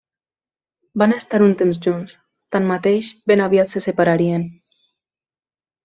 [1.01, 2.17] Van estar un temps junts;
[2.57, 4.51] tanmateix, ben aviat se separarien.